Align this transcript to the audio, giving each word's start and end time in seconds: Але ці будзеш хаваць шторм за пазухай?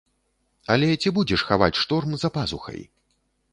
Але 0.75 0.87
ці 1.01 1.13
будзеш 1.17 1.45
хаваць 1.51 1.79
шторм 1.83 2.11
за 2.25 2.29
пазухай? 2.39 2.83